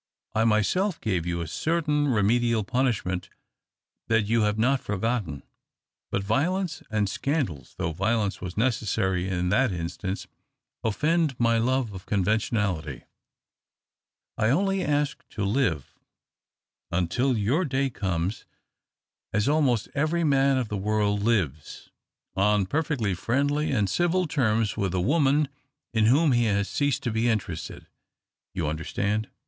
[0.33, 3.29] I myself gave you a certain remedial punish ment
[4.07, 5.43] that you have not forgotten.
[6.09, 10.25] But violence and scandals, though the violence was necessary in that instance,
[10.83, 13.03] off"end my love of conventionality.
[14.39, 15.93] I only ask to live
[16.89, 18.45] (until your day comes)
[19.31, 21.91] as almost every man of the world lives—
[22.35, 25.47] on perfectly friendly and civil terms wdth a woman
[25.93, 27.85] in whom he has ceased to be interested.
[28.55, 29.29] You understand?